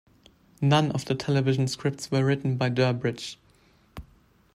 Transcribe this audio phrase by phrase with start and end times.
[0.63, 3.35] None of the television scripts were written by Durbridge.